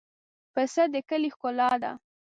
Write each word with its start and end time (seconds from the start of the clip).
پسه 0.53 0.83
د 0.93 0.95
کلي 1.09 1.29
ښکلا 1.35 1.71
ده. 1.83 1.91